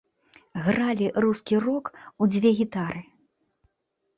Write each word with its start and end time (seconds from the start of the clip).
Гралі 0.67 1.09
рускі 1.25 1.55
рок 1.65 1.91
у 2.21 2.29
дзве 2.37 2.53
гітары. 2.63 2.99